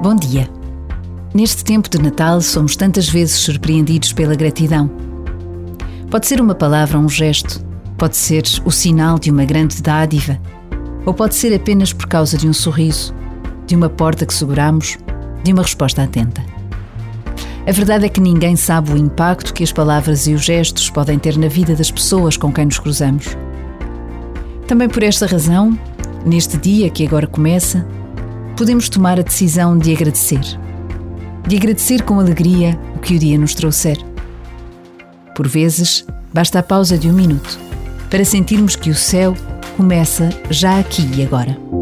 [0.00, 0.48] Bom dia.
[1.34, 4.88] Neste tempo de Natal somos tantas vezes surpreendidos pela gratidão.
[6.08, 7.66] Pode ser uma palavra ou um gesto,
[7.96, 10.38] pode ser o sinal de uma grande dádiva,
[11.04, 13.12] ou pode ser apenas por causa de um sorriso,
[13.66, 14.96] de uma porta que seguramos,
[15.42, 16.44] de uma resposta atenta.
[17.66, 21.18] A verdade é que ninguém sabe o impacto que as palavras e os gestos podem
[21.18, 23.36] ter na vida das pessoas com quem nos cruzamos.
[24.68, 25.76] Também por esta razão,
[26.24, 27.84] neste dia que agora começa,
[28.58, 30.40] podemos tomar a decisão de agradecer.
[31.46, 33.96] De agradecer com alegria o que o dia nos trouxer.
[35.36, 37.56] Por vezes, basta a pausa de um minuto
[38.10, 39.36] para sentirmos que o céu
[39.76, 41.77] começa já aqui e agora.